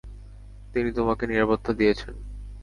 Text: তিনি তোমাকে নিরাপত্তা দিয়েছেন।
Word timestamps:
তিনি 0.73 0.89
তোমাকে 0.91 1.23
নিরাপত্তা 1.27 1.71
দিয়েছেন। 1.73 2.13